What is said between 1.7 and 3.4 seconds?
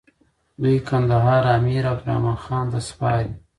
عبدالرحمن خان ته سپاري.